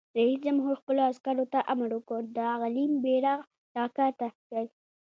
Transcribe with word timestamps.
رئیس 0.17 0.37
جمهور 0.45 0.75
خپلو 0.81 1.01
عسکرو 1.11 1.45
ته 1.53 1.59
امر 1.73 1.89
وکړ؛ 1.95 2.21
د 2.37 2.39
غلیم 2.61 2.91
بیرغ 3.03 3.39
راکښته 3.75 4.27
کړئ! 4.47 4.67